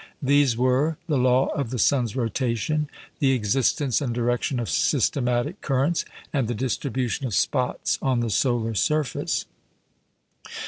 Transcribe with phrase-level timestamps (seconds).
[0.19, 6.05] These were: the law of the sun's rotation, the existence and direction of systematic currents,
[6.33, 9.45] and the distribution of spots on the solar surface.